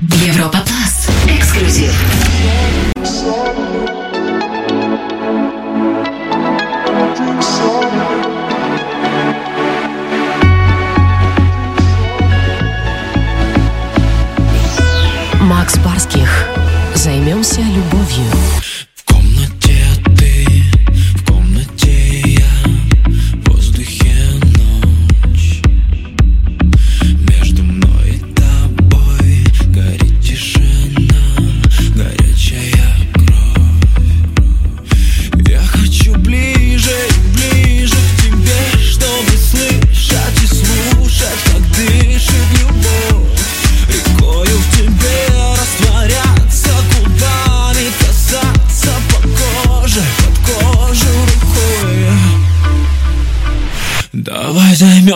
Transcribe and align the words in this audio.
Европа 0.00 0.58
Плюс. 0.58 1.08
Эксклюзив. 1.26 1.92
Макс 15.40 15.76
Барский. 15.78 16.17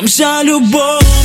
Вам 0.00 0.06
вся 0.06 0.42
любовь. 0.42 1.19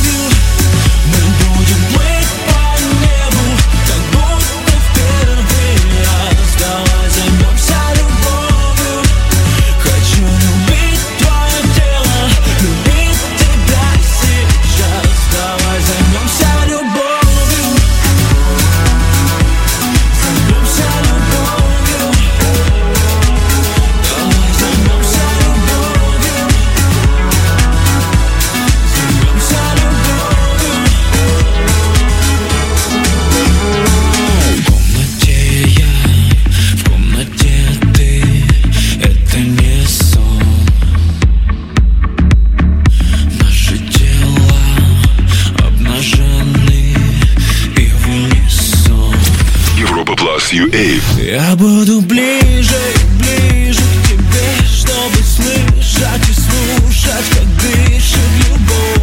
SUA. 50.48 51.00
Я 51.18 51.56
буду 51.56 52.00
ближе, 52.02 52.76
и 52.94 53.20
ближе 53.20 53.80
к 53.80 54.08
тебе, 54.08 54.64
чтобы 54.64 55.16
слышать 55.24 56.28
и 56.28 56.32
слушать, 56.32 57.26
как 57.34 57.46
дышит 57.56 58.18
любовь. 58.48 59.02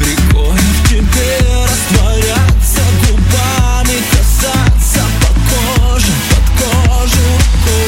Рекой 0.00 0.58
в 0.58 0.88
тебе 0.88 1.38
растворяться 1.68 2.80
губами, 3.06 3.98
касаться 4.12 5.04
под 5.20 5.36
кожу, 5.52 6.12
под 6.30 6.46
кожу 6.64 7.20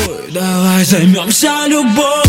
рукой. 0.07 0.31
Давай 0.33 0.85
займемся 0.85 1.67
любовью. 1.67 2.24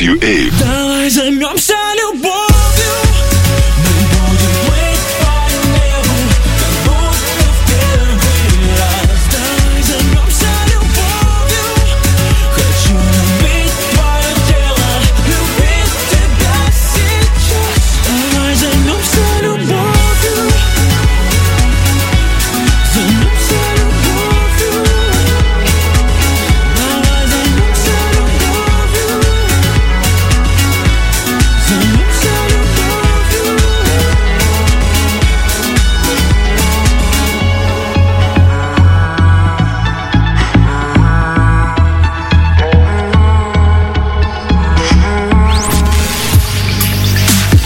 You 0.00 0.18
A. 0.22 0.93